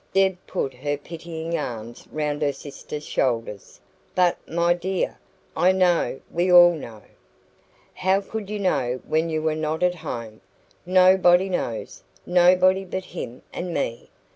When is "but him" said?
12.83-13.43